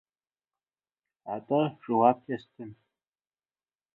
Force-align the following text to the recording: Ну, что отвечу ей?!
Ну, 1.27 1.77
что 1.83 2.01
отвечу 2.09 2.47
ей?! 2.63 2.73